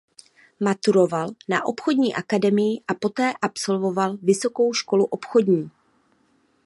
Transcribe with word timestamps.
Maturoval 0.59 1.29
na 1.49 1.65
obchodní 1.65 2.15
akademii 2.15 2.81
a 2.87 2.93
poté 2.93 3.33
absolvoval 3.41 4.17
Vysokou 4.17 4.73
školu 4.73 5.05
obchodní. 5.05 5.71